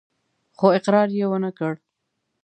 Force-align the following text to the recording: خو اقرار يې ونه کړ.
خو 0.57 0.67
اقرار 0.77 1.07
يې 1.17 1.25
ونه 1.29 1.51
کړ. 1.57 1.73